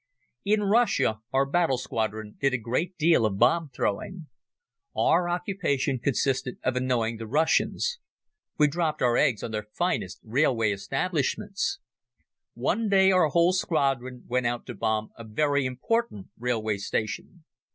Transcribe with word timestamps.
In 0.43 0.63
Russia 0.63 1.19
our 1.31 1.45
battle 1.45 1.77
squadron 1.77 2.35
did 2.41 2.55
a 2.55 2.57
great 2.57 2.97
deal 2.97 3.23
of 3.23 3.37
bomb 3.37 3.69
throwing. 3.69 4.29
Our 4.95 5.29
occupation 5.29 5.99
consisted 5.99 6.57
of 6.63 6.75
annoying 6.75 7.17
the 7.17 7.27
Russians. 7.27 7.99
We 8.57 8.67
dropped 8.67 9.03
our 9.03 9.15
eggs 9.15 9.43
on 9.43 9.51
their 9.51 9.67
finest 9.77 10.19
railway 10.23 10.71
establishments. 10.71 11.77
One 12.55 12.89
day 12.89 13.11
our 13.11 13.27
whole 13.29 13.53
squadron 13.53 14.23
went 14.27 14.47
out 14.47 14.65
to 14.65 14.73
bomb 14.73 15.09
a 15.19 15.23
very 15.23 15.67
important 15.67 16.29
railway 16.35 16.77
station. 16.77 17.43